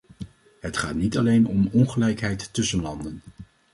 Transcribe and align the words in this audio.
Het 0.59 0.77
gaat 0.77 0.95
niet 0.95 1.17
alleen 1.17 1.47
om 1.47 1.67
ongelijkheid 1.71 2.53
tussen 2.53 2.81
landen. 2.81 3.21